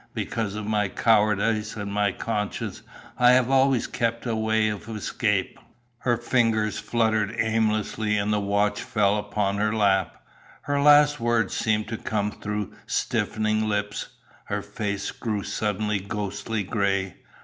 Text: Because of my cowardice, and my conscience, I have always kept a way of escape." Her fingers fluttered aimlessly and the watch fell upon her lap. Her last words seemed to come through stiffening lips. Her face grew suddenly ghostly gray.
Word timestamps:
Because 0.15 0.55
of 0.55 0.65
my 0.65 0.87
cowardice, 0.89 1.75
and 1.75 1.93
my 1.93 2.11
conscience, 2.11 2.81
I 3.19 3.33
have 3.33 3.51
always 3.51 3.85
kept 3.85 4.25
a 4.25 4.35
way 4.35 4.67
of 4.67 4.89
escape." 4.89 5.59
Her 5.99 6.17
fingers 6.17 6.79
fluttered 6.79 7.35
aimlessly 7.37 8.17
and 8.17 8.33
the 8.33 8.39
watch 8.39 8.81
fell 8.81 9.15
upon 9.17 9.57
her 9.57 9.71
lap. 9.71 10.17
Her 10.63 10.81
last 10.81 11.19
words 11.19 11.55
seemed 11.55 11.87
to 11.89 11.97
come 11.97 12.31
through 12.31 12.73
stiffening 12.87 13.69
lips. 13.69 14.07
Her 14.45 14.63
face 14.63 15.11
grew 15.11 15.43
suddenly 15.43 15.99
ghostly 15.99 16.63
gray. 16.63 17.17